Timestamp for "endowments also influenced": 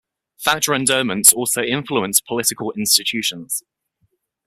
0.73-2.25